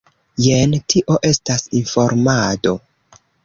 [0.45, 2.77] Jen, tio estas informado.